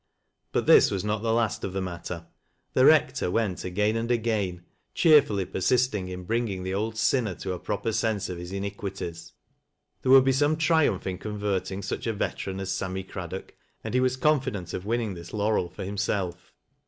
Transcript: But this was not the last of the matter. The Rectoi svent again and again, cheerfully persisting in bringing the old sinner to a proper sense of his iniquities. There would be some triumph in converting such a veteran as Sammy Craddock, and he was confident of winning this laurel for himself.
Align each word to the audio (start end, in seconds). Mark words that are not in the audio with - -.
But 0.51 0.65
this 0.65 0.89
was 0.89 1.03
not 1.05 1.21
the 1.21 1.31
last 1.31 1.63
of 1.63 1.73
the 1.73 1.79
matter. 1.79 2.25
The 2.73 2.85
Rectoi 2.85 3.31
svent 3.31 3.63
again 3.63 3.95
and 3.95 4.09
again, 4.09 4.63
cheerfully 4.95 5.45
persisting 5.45 6.07
in 6.09 6.23
bringing 6.23 6.63
the 6.63 6.73
old 6.73 6.97
sinner 6.97 7.35
to 7.35 7.53
a 7.53 7.59
proper 7.59 7.91
sense 7.91 8.27
of 8.27 8.39
his 8.39 8.51
iniquities. 8.51 9.33
There 10.01 10.11
would 10.11 10.25
be 10.25 10.31
some 10.31 10.57
triumph 10.57 11.05
in 11.05 11.19
converting 11.19 11.83
such 11.83 12.07
a 12.07 12.13
veteran 12.13 12.59
as 12.59 12.71
Sammy 12.71 13.03
Craddock, 13.03 13.55
and 13.83 13.93
he 13.93 13.99
was 13.99 14.17
confident 14.17 14.73
of 14.73 14.87
winning 14.87 15.13
this 15.13 15.33
laurel 15.35 15.69
for 15.69 15.83
himself. 15.83 16.51